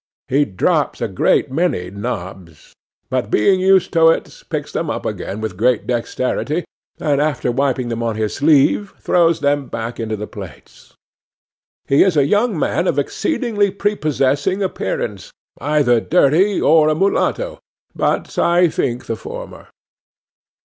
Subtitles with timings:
[0.27, 2.73] He drops a great many knobs;
[3.11, 6.65] but, being used to it, picks them up again with great dexterity,
[6.99, 10.95] and, after wiping them on his sleeve, throws them back into the plates.
[11.85, 17.59] He is a young man of exceedingly prepossessing appearance—either dirty or a mulatto,
[17.95, 19.67] but I think the former.